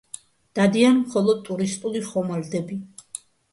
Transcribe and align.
დადიან 0.59 0.97
მხოლოდ 1.01 1.45
ტურისტული 1.51 2.03
ხომალდები. 2.09 2.83